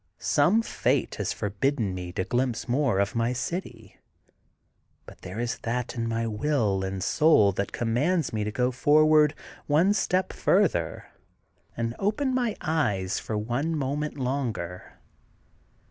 [0.17, 3.99] Some fate has forbidden me to glimpse more of my City.
[5.05, 8.51] But there is that in my will and my soul that com mands me to
[8.51, 9.35] go forward
[9.67, 11.05] one step further,
[11.77, 14.97] and open my eyes for one moment longer.